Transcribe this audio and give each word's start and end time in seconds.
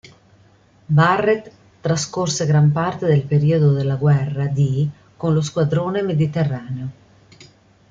Barrett 0.99 1.51
trascorse 1.79 2.47
gran 2.47 2.71
parte 2.73 3.05
del 3.05 3.21
periodo 3.21 3.71
della 3.71 3.93
guerra 3.97 4.47
di 4.47 4.89
con 5.15 5.31
lo 5.35 5.41
Squadrone 5.41 6.01
Mediterraneo. 6.01 6.89